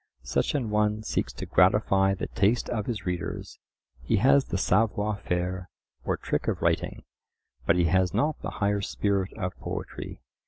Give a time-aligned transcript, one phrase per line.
[0.23, 3.59] Such an one seeks to gratify the taste of his readers;
[4.01, 5.69] he has the "savoir faire,"
[6.05, 7.03] or trick of writing,
[7.67, 10.19] but he has not the higher spirit of poetry.